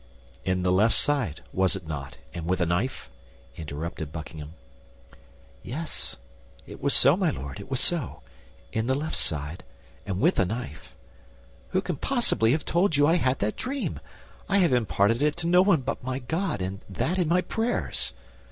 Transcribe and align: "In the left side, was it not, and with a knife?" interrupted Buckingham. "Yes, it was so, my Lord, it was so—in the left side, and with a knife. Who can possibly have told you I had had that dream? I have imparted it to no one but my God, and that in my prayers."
"In 0.43 0.63
the 0.63 0.71
left 0.71 0.95
side, 0.95 1.41
was 1.53 1.75
it 1.75 1.85
not, 1.85 2.17
and 2.33 2.47
with 2.47 2.59
a 2.59 2.65
knife?" 2.65 3.11
interrupted 3.55 4.11
Buckingham. 4.11 4.53
"Yes, 5.61 6.17
it 6.65 6.81
was 6.81 6.95
so, 6.95 7.15
my 7.15 7.29
Lord, 7.29 7.59
it 7.59 7.69
was 7.69 7.81
so—in 7.81 8.87
the 8.87 8.95
left 8.95 9.15
side, 9.15 9.63
and 10.03 10.19
with 10.19 10.39
a 10.39 10.45
knife. 10.47 10.95
Who 11.69 11.81
can 11.83 11.97
possibly 11.97 12.51
have 12.53 12.65
told 12.65 12.97
you 12.97 13.05
I 13.05 13.17
had 13.17 13.21
had 13.27 13.39
that 13.41 13.57
dream? 13.57 13.99
I 14.49 14.57
have 14.57 14.73
imparted 14.73 15.21
it 15.21 15.35
to 15.37 15.47
no 15.47 15.61
one 15.61 15.81
but 15.81 16.03
my 16.03 16.17
God, 16.17 16.63
and 16.63 16.79
that 16.89 17.19
in 17.19 17.27
my 17.27 17.41
prayers." 17.41 18.15